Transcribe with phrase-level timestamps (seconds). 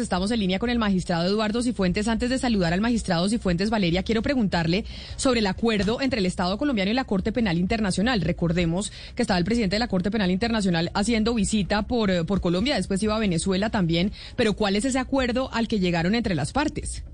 [0.00, 2.08] Estamos en línea con el magistrado Eduardo Cifuentes.
[2.08, 4.84] Antes de saludar al magistrado Cifuentes, Valeria, quiero preguntarle
[5.16, 8.20] sobre el acuerdo entre el Estado colombiano y la Corte Penal Internacional.
[8.20, 12.40] Recordemos que estaba el presidente de la Corte Penal Internacional haciendo visita por, eh, por
[12.40, 14.12] Colombia, después iba a Venezuela también.
[14.36, 17.04] Pero ¿cuál es ese acuerdo al que llegaron entre las partes?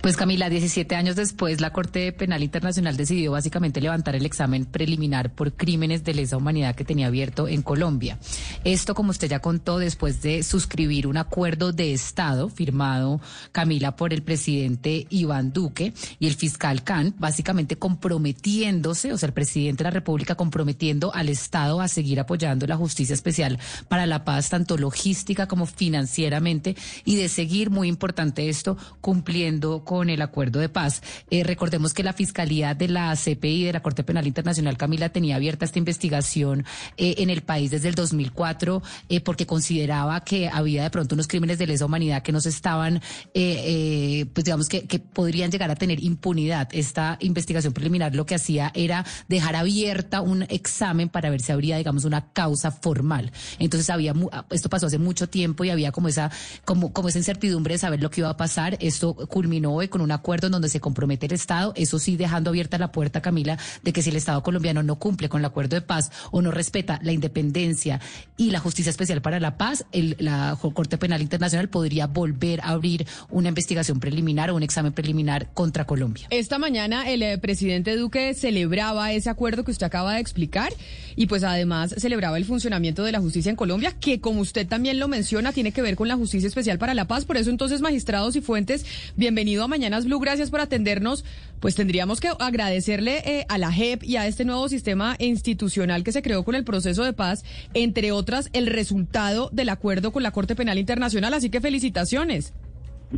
[0.00, 5.34] Pues Camila, 17 años después, la Corte Penal Internacional decidió básicamente levantar el examen preliminar
[5.34, 8.18] por crímenes de lesa humanidad que tenía abierto en Colombia.
[8.64, 13.20] Esto, como usted ya contó, después de suscribir un acuerdo de Estado firmado,
[13.52, 19.32] Camila, por el presidente Iván Duque y el fiscal Khan, básicamente comprometiéndose, o sea, el
[19.32, 24.24] presidente de la República comprometiendo al Estado a seguir apoyando la justicia especial para la
[24.24, 30.60] paz, tanto logística como financieramente, y de seguir, muy importante esto, cumpliendo con el acuerdo
[30.60, 31.02] de paz.
[31.30, 35.36] Eh, recordemos que la Fiscalía de la CPI de la Corte Penal Internacional, Camila, tenía
[35.36, 36.64] abierta esta investigación
[36.96, 41.26] eh, en el país desde el 2004 eh, porque consideraba que había de pronto unos
[41.26, 43.00] crímenes de lesa humanidad que no se estaban,
[43.32, 46.68] pues digamos que, que podrían llegar a tener impunidad.
[46.72, 51.76] Esta investigación preliminar lo que hacía era dejar abierta un examen para ver si habría,
[51.76, 53.32] digamos, una causa formal.
[53.58, 54.14] Entonces había,
[54.50, 56.30] esto pasó hace mucho tiempo y había como esa,
[56.64, 58.76] como, como esa incertidumbre de saber lo que iba a pasar.
[58.80, 62.48] Esto culminó hoy con un acuerdo en donde se compromete el Estado, eso sí dejando
[62.48, 65.76] abierta la puerta, Camila, de que si el Estado colombiano no cumple con el acuerdo
[65.76, 68.00] de paz o no respeta la independencia
[68.38, 72.68] y la justicia especial para la paz, el, la Corte Penal Internacional podría volver a
[72.68, 76.26] abrir una investigación preliminar o un examen preliminar contra Colombia.
[76.30, 80.72] Esta mañana el eh, presidente Duque celebraba ese acuerdo que usted acaba de explicar
[81.14, 84.98] y pues además celebraba el funcionamiento de la justicia en Colombia, que como usted también
[84.98, 87.26] lo menciona, tiene que ver con la justicia especial para la paz.
[87.26, 88.86] Por eso entonces, magistrados y fuentes,
[89.26, 91.24] bienvenido a Mañanas Blue, gracias por atendernos.
[91.58, 96.12] Pues tendríamos que agradecerle eh, a la JEP y a este nuevo sistema institucional que
[96.12, 97.44] se creó con el proceso de paz,
[97.74, 101.34] entre otras, el resultado del acuerdo con la Corte Penal Internacional.
[101.34, 102.54] Así que felicitaciones.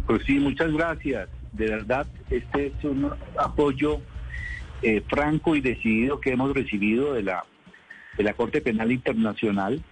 [0.06, 1.28] Pues sí, muchas gracias.
[1.52, 4.00] De verdad, este es un apoyo
[4.80, 7.44] eh, franco y decidido que hemos recibido de la,
[8.16, 9.82] de la Corte Penal Internacional,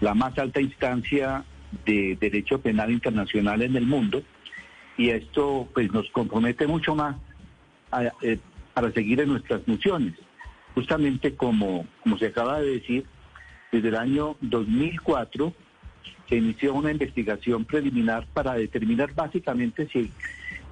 [0.00, 1.44] la más alta instancia
[1.84, 4.24] de derecho penal internacional en el mundo
[4.96, 7.16] y esto pues nos compromete mucho más
[8.22, 8.38] eh,
[8.74, 10.14] para seguir en nuestras funciones.
[10.74, 13.06] Justamente como, como se acaba de decir,
[13.72, 15.52] desde el año 2004
[16.28, 20.10] se inició una investigación preliminar para determinar básicamente si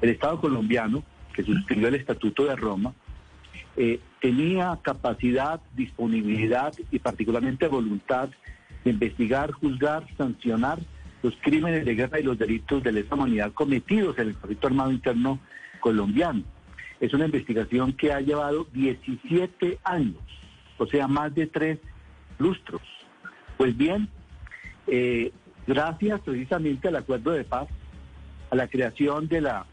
[0.01, 1.03] el Estado colombiano,
[1.33, 2.93] que suscribió el Estatuto de Roma,
[3.77, 8.29] eh, tenía capacidad, disponibilidad y particularmente voluntad
[8.85, 10.79] de investigar, juzgar, sancionar
[11.25, 14.93] los crímenes de guerra y los delitos de lesa humanidad cometidos en el conflicto armado
[14.93, 15.39] interno
[15.81, 16.43] colombiano.
[17.01, 20.21] Es una investigación que ha llevado 17 años,
[20.77, 21.79] o sea, más de tres
[22.39, 22.83] lustros.
[23.57, 24.07] Pues bien,
[24.87, 25.33] eh,
[25.67, 27.69] gracias precisamente al acuerdo de paz,
[28.51, 29.65] a la creación de la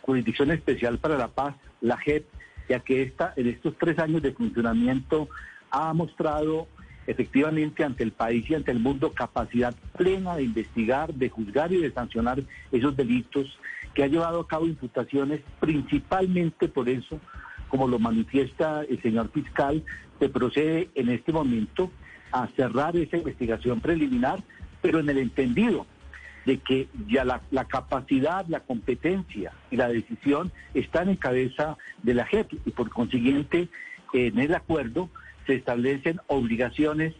[0.00, 2.24] Jurisdicción Especial para la Paz, la JEP,
[2.70, 5.28] ya que esta, en estos tres años de funcionamiento
[5.70, 6.66] ha mostrado
[7.06, 11.78] efectivamente ante el país y ante el mundo capacidad plena de investigar, de juzgar y
[11.78, 13.58] de sancionar esos delitos,
[13.94, 17.20] que ha llevado a cabo imputaciones principalmente por eso,
[17.68, 19.82] como lo manifiesta el señor fiscal,
[20.18, 21.90] se procede en este momento
[22.30, 24.42] a cerrar esa investigación preliminar,
[24.80, 25.86] pero en el entendido
[26.46, 32.26] de que ya la, capacidad, la competencia y la decisión están en cabeza de la
[32.26, 33.68] JEP y por consiguiente
[34.12, 35.08] en el acuerdo
[35.46, 37.14] se establecen obligaciones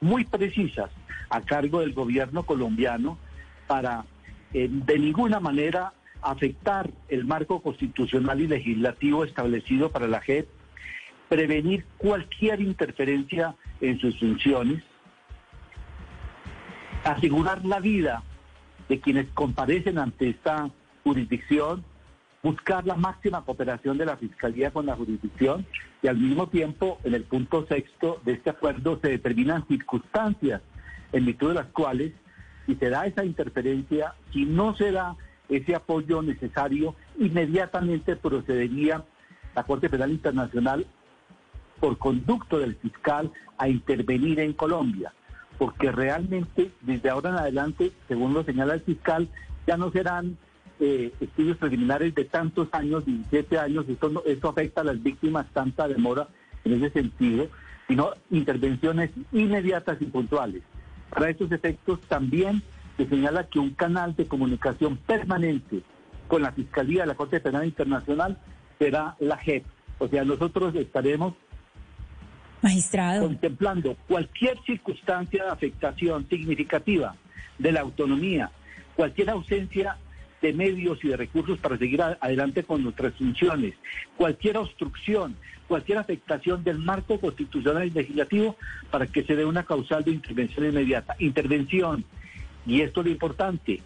[0.00, 0.90] muy precisas
[1.30, 3.18] a cargo del gobierno colombiano
[3.66, 4.04] para
[4.52, 10.46] eh, de ninguna manera afectar el marco constitucional y legislativo establecido para la JEP,
[11.28, 14.82] prevenir cualquier interferencia en sus funciones,
[17.04, 18.22] asegurar la vida
[18.88, 20.70] de quienes comparecen ante esta
[21.02, 21.84] jurisdicción,
[22.42, 25.64] buscar la máxima cooperación de la Fiscalía con la jurisdicción
[26.02, 30.60] y al mismo tiempo, en el punto sexto de este acuerdo se determinan circunstancias
[31.12, 32.12] en virtud de las cuales,
[32.66, 35.16] si se da esa interferencia, si no se da
[35.48, 39.04] ese apoyo necesario, inmediatamente procedería
[39.54, 40.86] la Corte Penal Internacional
[41.78, 45.12] por conducto del fiscal a intervenir en Colombia.
[45.58, 49.28] porque realmente desde ahora en adelante, según lo señala el fiscal,
[49.64, 50.36] ya no serán
[50.84, 55.46] eh, estudios preliminares de tantos años, 17 años, esto, no- esto afecta a las víctimas,
[55.52, 56.26] tanta demora
[56.64, 57.46] en ese sentido,
[57.86, 60.62] sino intervenciones inmediatas y puntuales.
[61.08, 62.62] Para estos efectos también
[62.96, 65.82] se señala que un canal de comunicación permanente
[66.26, 68.38] con la Fiscalía de la Corte Penal Internacional
[68.78, 69.64] será la JEP.
[70.00, 71.34] O sea, nosotros estaremos
[72.60, 73.22] Magistrado.
[73.26, 77.14] contemplando cualquier circunstancia de afectación significativa
[77.58, 78.50] de la autonomía,
[78.96, 79.96] cualquier ausencia
[80.42, 83.74] de medios y de recursos para seguir adelante con nuestras funciones,
[84.16, 85.36] cualquier obstrucción,
[85.68, 88.56] cualquier afectación del marco constitucional y legislativo
[88.90, 91.14] para que se dé una causal de intervención inmediata.
[91.20, 92.04] Intervención,
[92.66, 93.80] y esto es lo importante,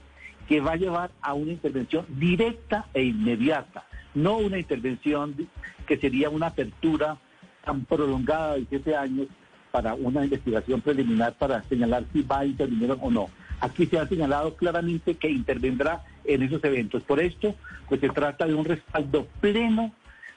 [0.49, 5.49] que va a llevar a una intervención directa e inmediata, no una intervención
[5.87, 7.19] que sería una apertura
[7.64, 9.26] tan prolongada de siete años
[9.70, 13.29] para una investigación preliminar para señalar si va a intervenir o no.
[13.61, 17.03] Aquí se ha señalado claramente que intervendrá en esos eventos.
[17.03, 17.55] Por esto,
[17.88, 19.93] pues se trata de un respaldo pleno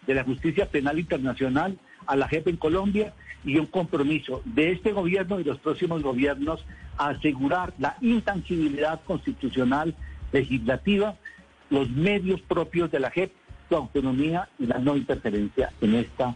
[0.08, 1.78] de la justicia penal internacional
[2.08, 3.14] a la JEP en Colombia
[3.44, 6.66] y un compromiso de este gobierno y los próximos gobiernos
[6.98, 9.96] a asegurar la intangibilidad constitucional,
[10.32, 11.16] legislativa,
[11.70, 13.32] los medios propios de la JEP,
[13.68, 16.36] su autonomía y la no interferencia en esta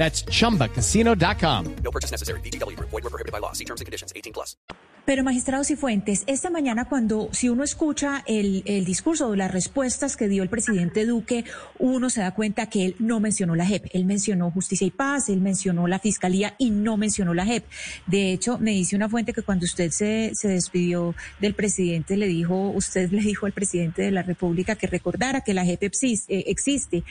[0.00, 1.76] That's chumbacasino.com.
[1.84, 2.40] No purchase necessary.
[2.40, 2.88] VGW Group.
[2.88, 3.52] Void were prohibited by law.
[3.52, 4.14] See terms and conditions.
[4.16, 4.56] 18 plus.
[5.04, 10.16] Pero, magistrado Cifuentes, esta mañana cuando, si uno escucha el, el discurso o las respuestas
[10.16, 11.44] que dio el presidente Duque,
[11.78, 13.88] uno se da cuenta que él no mencionó la JEP.
[13.92, 17.64] Él mencionó Justicia y Paz, él mencionó la Fiscalía y no mencionó la JEP.
[18.06, 22.26] De hecho, me dice una fuente que cuando usted se, se despidió del presidente, le
[22.26, 26.44] dijo, usted le dijo al presidente de la República que recordara que la JEP eh,
[26.46, 27.02] existe.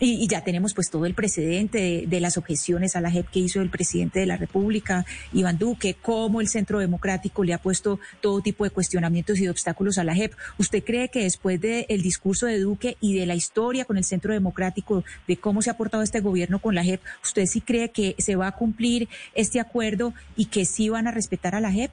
[0.00, 3.40] Y, ya tenemos pues todo el precedente de, de las objeciones a la JEP que
[3.40, 7.98] hizo el presidente de la República, Iván Duque, cómo el Centro Democrático le ha puesto
[8.20, 10.32] todo tipo de cuestionamientos y de obstáculos a la JEP.
[10.58, 14.32] ¿Usted cree que después del discurso de Duque y de la historia con el Centro
[14.32, 18.14] Democrático, de cómo se ha portado este gobierno con la JEP, usted sí cree que
[18.18, 21.90] se va a cumplir este acuerdo y que sí van a respetar a la JEP?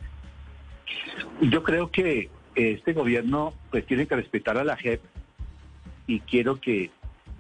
[1.42, 5.02] Yo creo que este gobierno pues tiene que respetar a la JEP
[6.08, 6.92] y quiero que,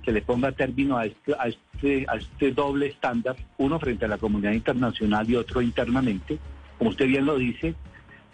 [0.05, 4.07] que le ponga término a este, a, este, a este doble estándar, uno frente a
[4.07, 6.37] la comunidad internacional y otro internamente.
[6.77, 7.73] Como usted bien lo dice,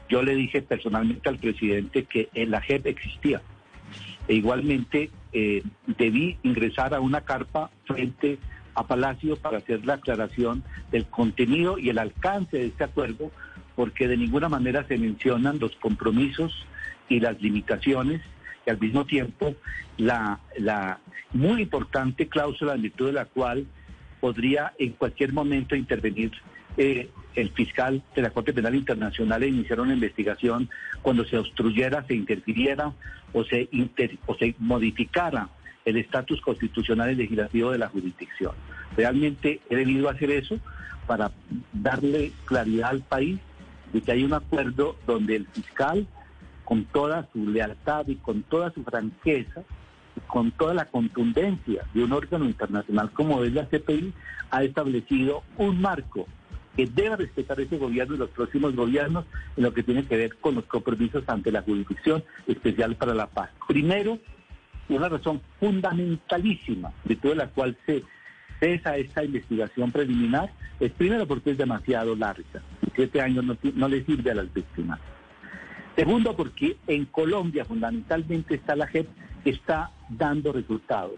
[0.10, 3.42] yo le dije personalmente al presidente que en la JEP existía.
[4.28, 5.64] E igualmente eh,
[5.98, 8.38] debí ingresar a una carpa frente
[8.76, 13.32] a Palacio para hacer la aclaración del contenido y el alcance de este acuerdo,
[13.76, 16.66] porque de ninguna manera se mencionan los compromisos
[17.08, 18.22] y las limitaciones
[18.66, 19.56] y al mismo tiempo
[19.98, 21.00] la, la
[21.34, 23.66] muy importante cláusula en virtud de la cual
[24.20, 26.32] podría en cualquier momento intervenir
[26.78, 30.70] eh, el fiscal de la Corte Penal Internacional e iniciar una investigación
[31.02, 32.94] cuando se obstruyera, se interfiriera
[33.34, 35.50] o se, inter- o se modificara
[35.86, 38.52] el estatus constitucional y legislativo de la jurisdicción.
[38.96, 40.60] Realmente he debido hacer eso
[41.08, 41.32] para
[41.74, 43.40] darle claridad al país
[43.92, 46.06] de que hay un acuerdo donde el fiscal,
[46.72, 49.62] con toda su lealtad y con toda su franqueza,
[50.16, 54.14] y con toda la contundencia de un órgano internacional como es la CPI,
[54.52, 56.28] ha establecido un marco
[56.78, 59.26] que debe respetar ese gobierno y los próximos gobiernos
[59.58, 63.28] en lo que tiene que ver con los compromisos ante la Jurisdicción Especial para la
[63.28, 63.50] Paz.
[63.68, 64.18] Primero,
[64.88, 68.02] una razón fundamentalísima de toda la cual se
[68.62, 70.50] cesa esta investigación preliminar
[70.80, 72.62] es primero porque es demasiado larga.
[72.96, 75.02] Siete años no, no le sirve a las víctimas.
[76.02, 79.08] Segundo, porque en Colombia fundamentalmente está la JEP
[79.44, 81.14] que está dando resultados,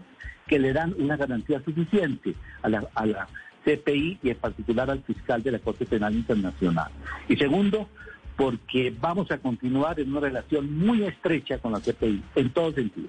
[0.46, 3.26] que le dan una garantía suficiente a la,
[3.64, 6.92] CPI y en particular al fiscal de la Corte Penal Internacional.
[7.30, 7.88] Y segundo,
[8.36, 13.08] porque vamos a continuar en una relación muy estrecha con la CPI, en todo sentido.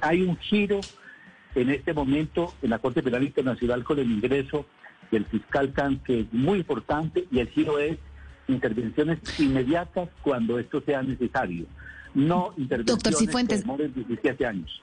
[0.00, 0.80] Hay un giro
[1.54, 4.66] en este momento en la Corte Penal Internacional con el ingreso
[5.12, 6.00] del fiscal Khan,
[6.32, 7.96] muy importante, y el giro es
[8.48, 11.66] intervenciones inmediatas cuando esto sea necesario,
[12.14, 13.58] no intervenciones Cifuentes.
[13.58, 14.82] que demoren 17 años.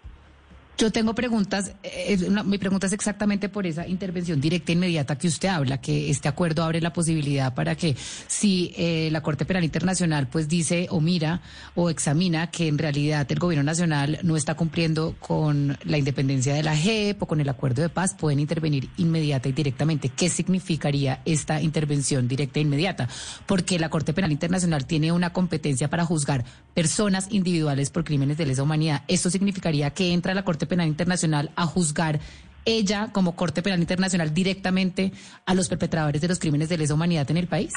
[0.76, 5.28] Yo tengo preguntas, eh, mi pregunta es exactamente por esa intervención directa e inmediata que
[5.28, 7.96] usted habla, que este acuerdo abre la posibilidad para que
[8.28, 11.42] si eh, la Corte Penal Internacional pues dice o mira
[11.76, 16.64] o examina que en realidad el gobierno nacional no está cumpliendo con la independencia de
[16.64, 20.10] la JEP o con el acuerdo de paz, pueden intervenir inmediata y directamente.
[20.10, 23.08] ¿Qué significaría esta intervención directa e inmediata?
[23.46, 28.48] Porque la Corte Penal Internacional tiene una competencia para juzgar personas individuales por crímenes de
[28.48, 29.04] lesa humanidad.
[29.08, 32.20] Esto significaría que entra la Corte Penal Internacional a juzgar
[32.66, 35.12] ella como Corte Penal Internacional directamente
[35.46, 37.74] a los perpetradores de los crímenes de lesa humanidad en el país.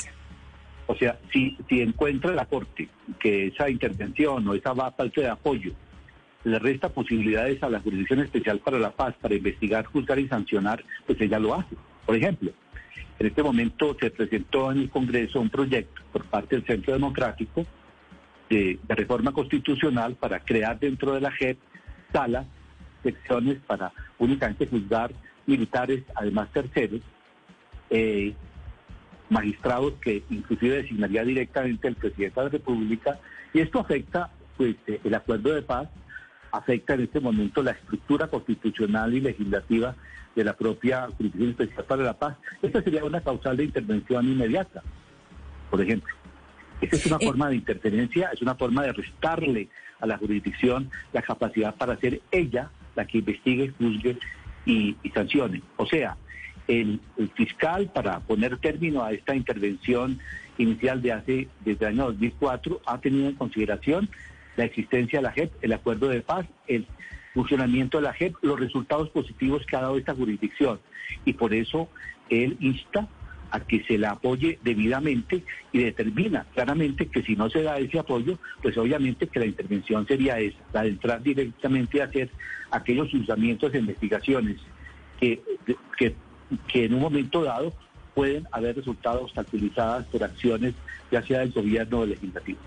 [0.87, 2.89] O sea, si, si encuentra la Corte
[3.19, 5.73] que esa intervención o esa falta de apoyo
[6.45, 10.85] le resta posibilidades a la Jurisdicción Especial para la Paz para investigar, juzgar y sancionar,
[11.05, 11.75] pues ella lo hace.
[12.05, 12.53] Por ejemplo,
[13.19, 17.67] en este momento se presentó en el Congreso un proyecto por parte del Centro Democrático
[18.49, 21.59] de, de reforma constitucional para crear dentro de la JEP
[22.13, 22.47] salas,
[23.03, 25.13] secciones para únicamente juzgar
[25.47, 27.01] militares, además terceros,
[27.91, 28.35] eh,
[29.29, 33.19] magistrados que inclusive designaría directamente el presidente de la República
[33.53, 35.89] y esto afecta pues eh, el acuerdo de paz
[36.53, 39.95] afecta en este momento la estructura constitucional y legislativa
[40.35, 42.37] de la propia Jurisdicción Especial para la Paz.
[42.63, 44.83] Esta sería una causal de intervención inmediata,
[45.71, 46.15] por ejemplo.
[46.81, 51.23] Esta es una forma de interferencia, es una forma de restarle a la jurisdicción la
[51.23, 54.19] capacidad para ser ella la que investigue, juzgue
[54.65, 55.63] y, sancione.
[55.77, 56.17] O sea,
[56.67, 60.19] el, el fiscal para poner término a esta intervención
[60.59, 64.09] inicial de hace desde el año 2004 ha tenido en consideración
[64.57, 66.87] la existencia de la JEP, el acuerdo de paz, el
[67.35, 70.81] funcionamiento de la JEP, los resultados positivos que ha dado esta jurisdicción.
[71.25, 71.89] Y por eso
[72.31, 73.07] él insta
[73.51, 77.99] a que se la apoye debidamente y determina claramente que si no se da ese
[77.99, 82.31] apoyo, pues obviamente que la intervención sería esa, la de entrar directamente a hacer
[82.71, 84.57] aquellos juzgamientos e investigaciones
[85.21, 85.41] que,
[85.97, 86.15] que,
[86.69, 87.75] que en un momento dado
[88.15, 90.75] pueden haber resultado obstaculizadas por acciones
[91.11, 92.59] ya sea del gobierno o del legislativo.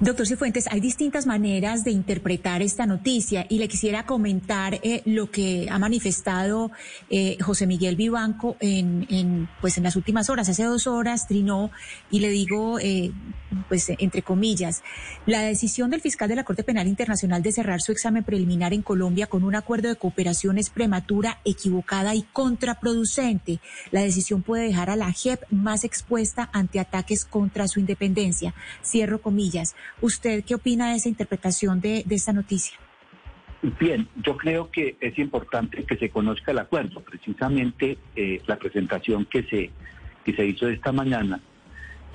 [0.00, 5.28] Doctor Cifuentes, hay distintas maneras de interpretar esta noticia y le quisiera comentar eh, lo
[5.28, 6.70] que ha manifestado
[7.10, 10.48] eh, José Miguel Vivanco en, en, pues en las últimas horas.
[10.48, 11.72] Hace dos horas trinó
[12.12, 13.10] y le digo, eh,
[13.68, 14.84] pues entre comillas,
[15.26, 18.82] la decisión del fiscal de la Corte Penal Internacional de cerrar su examen preliminar en
[18.82, 23.58] Colombia con un acuerdo de cooperación es prematura, equivocada y contraproducente.
[23.90, 28.54] La decisión puede dejar a la JEP más expuesta ante ataques contra su independencia.
[28.84, 29.74] Cierro comillas.
[30.00, 32.78] ¿Usted qué opina de esa interpretación de, de esta noticia?
[33.80, 37.00] Bien, yo creo que es importante que se conozca el acuerdo.
[37.00, 39.70] Precisamente eh, la presentación que se,
[40.24, 41.40] que se hizo esta mañana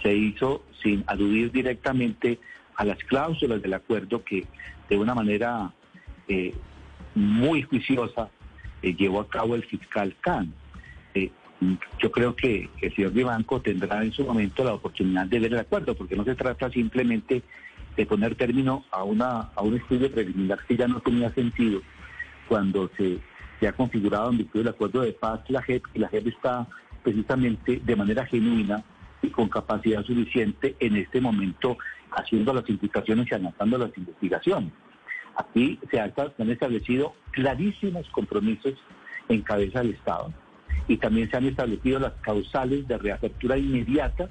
[0.01, 2.39] se hizo sin aludir directamente
[2.75, 4.46] a las cláusulas del acuerdo que
[4.89, 5.74] de una manera
[6.27, 6.53] eh,
[7.15, 8.30] muy juiciosa
[8.82, 10.53] eh, llevó a cabo el fiscal Khan.
[12.00, 15.60] Yo creo que el señor Vivanco tendrá en su momento la oportunidad de ver el
[15.60, 17.43] acuerdo, porque no se trata simplemente
[17.96, 21.82] de poner término a, una, a un estudio preliminar que ya no tenía sentido
[22.48, 23.20] cuando se,
[23.60, 26.67] se ha configurado en virtud del acuerdo de paz la JEP, y la JEP está
[27.03, 28.84] precisamente de manera genuina
[29.22, 31.77] y con capacidad suficiente en este momento
[32.12, 34.72] haciendo las imputaciones y anotando las investigaciones.
[35.36, 38.74] Aquí se han establecido clarísimos compromisos
[39.29, 40.34] en cabeza del Estado
[40.88, 44.30] y también se han establecido las causales de reapertura inmediata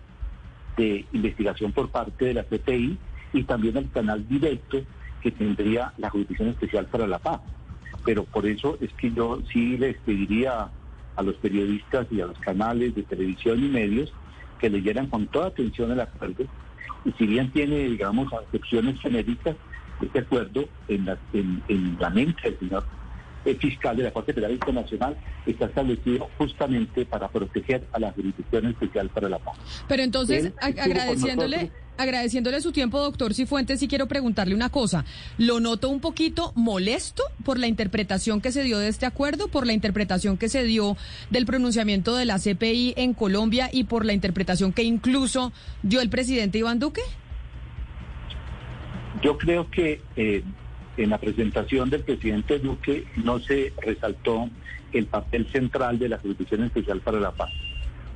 [0.76, 2.98] de investigación por parte de la CPI
[3.32, 4.82] y también el canal directo
[5.22, 7.40] que tendría la Jurisdicción Especial para la Paz.
[8.04, 10.70] Pero por eso es que yo sí les pediría
[11.14, 14.12] a los periodistas y a los canales de televisión y medios
[14.58, 16.44] que leyeran con toda atención el acuerdo
[17.04, 19.56] y si bien tiene, digamos, acepciones genéricas,
[20.00, 22.84] este acuerdo en la, en, en la mente del señor
[23.60, 29.08] fiscal de la Corte Penal Internacional está establecido justamente para proteger a la Jurisdicción Especial
[29.10, 29.58] para la Paz.
[29.88, 35.04] Pero entonces, Él agradeciéndole, agradeciéndole su tiempo, doctor Cifuentes, sí quiero preguntarle una cosa.
[35.38, 39.66] ¿Lo noto un poquito molesto por la interpretación que se dio de este acuerdo, por
[39.66, 40.96] la interpretación que se dio
[41.30, 46.10] del pronunciamiento de la CPI en Colombia y por la interpretación que incluso dio el
[46.10, 47.02] presidente Iván Duque?
[49.22, 50.42] Yo creo que eh,
[50.96, 54.48] en la presentación del presidente Duque no se resaltó
[54.92, 57.50] el papel central de la Jurisdicción Especial para la Paz.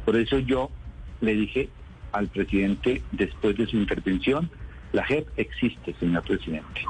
[0.04, 0.71] Por eso yo
[1.21, 1.71] le dije
[2.12, 4.50] al presidente después de su intervención,
[4.92, 6.83] la JEP existe, señor presidente.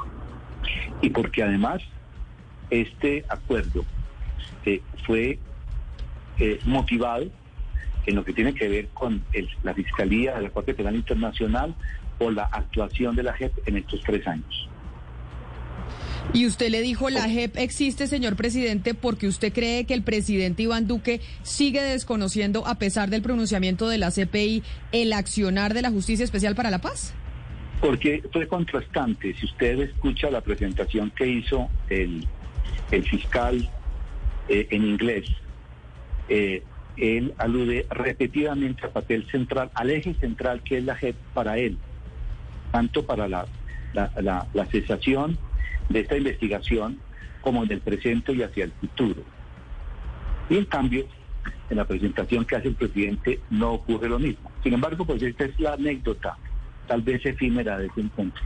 [1.01, 1.81] Y porque además
[2.69, 3.85] este acuerdo
[4.65, 5.39] eh, fue
[6.39, 7.25] eh, motivado
[8.05, 11.73] en lo que tiene que ver con el- la Fiscalía de la Corte Penal Internacional
[12.19, 14.69] o la actuación de la JEP en estos tres años.
[16.33, 20.63] Y usted le dijo, la JEP existe, señor presidente, porque usted cree que el presidente
[20.63, 25.89] Iván Duque sigue desconociendo, a pesar del pronunciamiento de la CPI, el accionar de la
[25.89, 27.13] Justicia Especial para la Paz.
[27.79, 29.35] Porque fue contrastante.
[29.35, 32.27] Si usted escucha la presentación que hizo el,
[33.09, 33.69] fiscal
[34.49, 35.25] eh, en inglés,
[36.27, 36.61] eh,
[36.97, 41.77] él alude repetidamente al papel central, al eje central que es la JEP para él,
[42.71, 45.37] tanto para la cesación
[45.89, 46.99] de esta investigación
[47.41, 49.23] como en el presente y hacia el futuro.
[50.49, 51.05] Y en cambio,
[51.69, 54.51] en la presentación que hace el presidente no ocurre lo mismo.
[54.63, 56.37] Sin embargo, pues esta es la anécdota,
[56.87, 58.43] tal vez efímera de ese encuentro.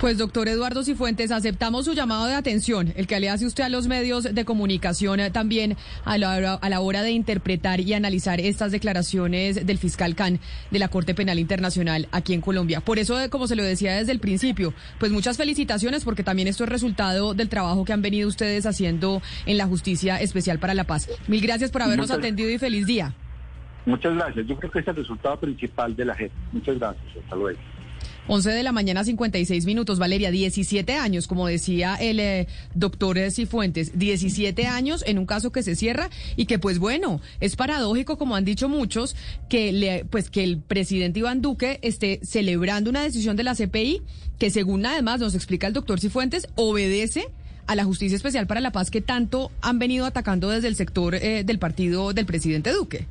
[0.00, 3.68] Pues doctor Eduardo Cifuentes, aceptamos su llamado de atención, el que le hace usted a
[3.68, 5.76] los medios de comunicación eh, también
[6.06, 10.40] a la, a la hora de interpretar y analizar estas declaraciones del fiscal Can
[10.70, 12.80] de la Corte Penal Internacional aquí en Colombia.
[12.80, 16.48] Por eso, eh, como se lo decía desde el principio, pues muchas felicitaciones porque también
[16.48, 20.72] esto es resultado del trabajo que han venido ustedes haciendo en la Justicia Especial para
[20.72, 21.10] la Paz.
[21.28, 23.12] Mil gracias por habernos Muchas- atendido y feliz día.
[23.84, 24.46] Muchas gracias.
[24.46, 26.32] Yo creo que es el resultado principal de la JEP.
[26.52, 27.04] Muchas gracias.
[27.22, 27.58] Hasta luego.
[28.28, 29.98] 11 de la mañana, 56 minutos.
[29.98, 35.62] Valeria, 17 años, como decía el eh, doctor Cifuentes, 17 años en un caso que
[35.62, 39.16] se cierra y que, pues bueno, es paradójico, como han dicho muchos,
[39.48, 44.02] que, le, pues, que el presidente Iván Duque esté celebrando una decisión de la CPI
[44.38, 47.28] que, según además nos explica el doctor Cifuentes, obedece
[47.66, 51.14] a la Justicia Especial para la Paz que tanto han venido atacando desde el sector
[51.14, 53.06] eh, del partido del presidente Duque.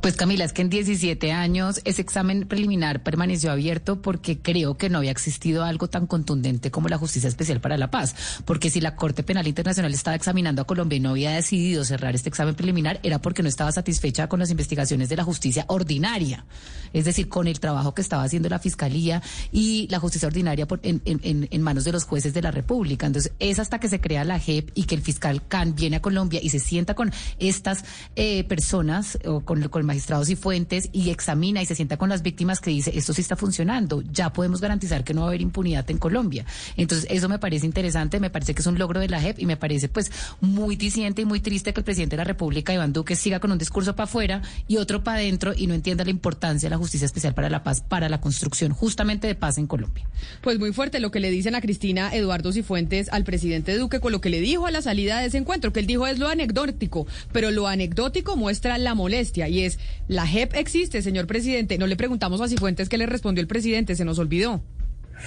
[0.00, 4.88] Pues Camila, es que en 17 años ese examen preliminar permaneció abierto porque creo que
[4.90, 8.14] no había existido algo tan contundente como la Justicia Especial para la Paz.
[8.44, 12.14] Porque si la Corte Penal Internacional estaba examinando a Colombia y no había decidido cerrar
[12.14, 16.44] este examen preliminar, era porque no estaba satisfecha con las investigaciones de la justicia ordinaria.
[16.92, 19.20] Es decir, con el trabajo que estaba haciendo la Fiscalía
[19.52, 23.06] y la justicia ordinaria por- en, en- manos de los jueces de la República.
[23.06, 26.02] Entonces, es hasta que se crea la JEP y que el fiscal Can viene a
[26.02, 27.84] Colombia y se sienta con estas
[28.16, 32.22] eh, personas o con, con magistrados y fuentes y examina y se sienta con las
[32.22, 35.40] víctimas que dice esto sí está funcionando, ya podemos garantizar que no va a haber
[35.40, 36.44] impunidad en Colombia.
[36.76, 39.46] Entonces eso me parece interesante, me parece que es un logro de la JEP y
[39.46, 40.10] me parece pues
[40.40, 43.52] muy diciente y muy triste que el presidente de la República, Iván Duque, siga con
[43.52, 46.78] un discurso para afuera y otro para adentro y no entienda la importancia de la
[46.78, 50.08] justicia especial para la paz, para la construcción justamente de paz en Colombia.
[50.42, 54.12] Pues muy fuerte lo que le dicen a Cristina Eduardo Cifuentes al presidente Duque con
[54.12, 56.28] lo que le dijo a la salida de ese encuentro, que él dijo es lo
[56.28, 61.78] anecdótico, pero lo anecdótico muestra la molestia y es, la JEP existe, señor presidente.
[61.78, 64.62] No le preguntamos a Cifuentes qué le respondió el presidente, se nos olvidó.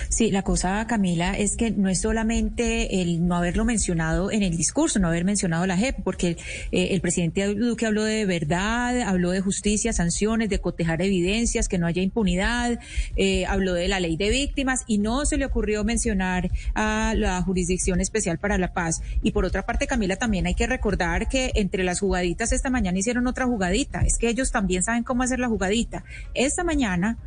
[0.09, 4.57] Sí, la cosa, Camila, es que no es solamente el no haberlo mencionado en el
[4.57, 6.37] discurso, no haber mencionado la JEP, porque
[6.71, 11.77] eh, el presidente Duque habló de verdad, habló de justicia, sanciones, de cotejar evidencias, que
[11.77, 12.79] no haya impunidad,
[13.15, 17.41] eh, habló de la ley de víctimas y no se le ocurrió mencionar a la
[17.41, 19.01] Jurisdicción Especial para la Paz.
[19.21, 22.99] Y por otra parte, Camila, también hay que recordar que entre las jugaditas esta mañana
[22.99, 24.01] hicieron otra jugadita.
[24.01, 26.03] Es que ellos también saben cómo hacer la jugadita.
[26.33, 27.17] Esta mañana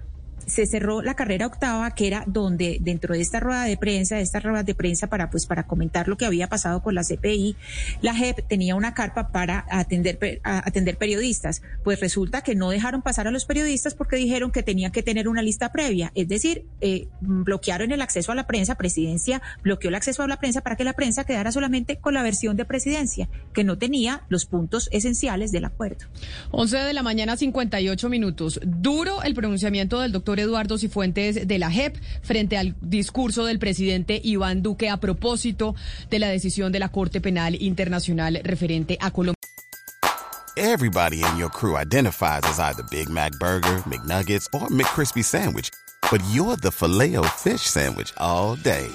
[0.47, 4.23] se cerró la carrera octava, que era donde dentro de esta rueda de prensa, de
[4.23, 7.57] estas ruedas de prensa para pues para comentar lo que había pasado con la CPI,
[8.03, 11.63] la JEP tenía una carpa para atender atender periodistas.
[11.83, 15.29] Pues resulta que no dejaron pasar a los periodistas porque dijeron que tenían que tener
[15.29, 19.95] una lista previa, es decir, eh, bloquearon el acceso a la prensa, presidencia bloqueó el
[19.95, 23.29] acceso a la prensa para que la prensa quedara solamente con la versión de presidencia,
[23.53, 26.07] que no tenía los puntos esenciales del acuerdo.
[26.51, 28.61] 11 de la mañana, 58 minutos.
[28.65, 34.21] Duro el pronunciamiento del doctor Eduardo Cifuentes de la JEP frente al discurso del presidente
[34.23, 35.75] Iván Duque a propósito
[36.11, 39.35] de la decisión de la Corte Penal Internacional referente a Colombia.
[40.57, 45.71] Everybody in your crew identifies as either Big Mac Burger, McNuggets, or McCrispy Sandwich.
[46.11, 48.87] But you're the filet fish Sandwich all day.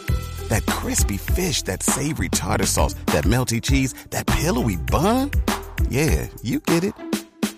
[0.47, 5.31] That crispy fish, that savory tartar sauce, that melty cheese, that pillowy bun.
[5.89, 6.93] Yeah, you get it.